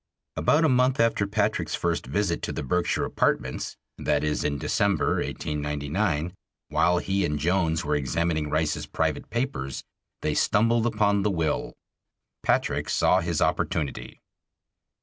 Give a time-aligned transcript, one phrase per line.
[0.35, 5.17] About a month after Patrick's first visit to the Berkshire Apartments, that is, in December,
[5.17, 6.33] 1899,
[6.69, 9.83] while he and Jones were examining Rice's private papers,
[10.23, 11.73] they stumbled upon the will.
[12.41, 14.19] Patrick saw his opportunity.